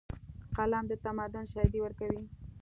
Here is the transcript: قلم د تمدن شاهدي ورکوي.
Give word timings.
قلم 0.55 0.83
د 0.87 0.93
تمدن 1.05 1.45
شاهدي 1.53 1.79
ورکوي. 1.81 2.23